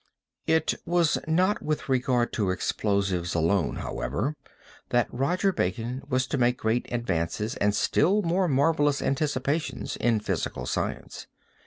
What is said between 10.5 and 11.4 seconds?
science.